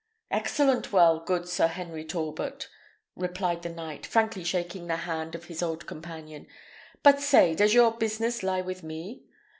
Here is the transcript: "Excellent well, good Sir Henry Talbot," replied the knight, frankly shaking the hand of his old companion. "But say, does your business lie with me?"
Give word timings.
"Excellent 0.31 0.91
well, 0.91 1.19
good 1.19 1.47
Sir 1.47 1.67
Henry 1.67 2.03
Talbot," 2.03 2.67
replied 3.15 3.61
the 3.61 3.69
knight, 3.69 4.03
frankly 4.03 4.43
shaking 4.43 4.87
the 4.87 4.95
hand 4.95 5.35
of 5.35 5.45
his 5.45 5.61
old 5.61 5.85
companion. 5.85 6.47
"But 7.03 7.19
say, 7.19 7.53
does 7.53 7.75
your 7.75 7.91
business 7.91 8.41
lie 8.41 8.61
with 8.61 8.81
me?" 8.81 9.25